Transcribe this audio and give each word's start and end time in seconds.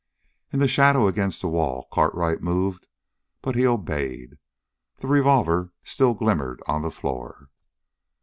In 0.51 0.57
the 0.57 0.67
shadow 0.67 1.05
against 1.07 1.41
the 1.43 1.47
wall 1.47 1.87
Cartwright 1.91 2.41
moved, 2.41 2.87
but 3.43 3.53
he 3.53 3.67
obeyed. 3.67 4.39
The 4.97 5.05
revolver 5.07 5.73
still 5.83 6.15
glimmered 6.15 6.59
on 6.65 6.81
the 6.81 6.89
floor. 6.89 7.51